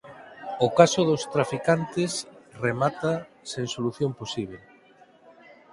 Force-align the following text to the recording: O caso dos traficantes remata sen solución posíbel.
O 0.65 0.67
caso 0.79 1.01
dos 1.09 1.21
traficantes 1.35 2.11
remata 2.65 3.11
sen 3.51 3.65
solución 3.75 4.11
posíbel. 4.19 4.61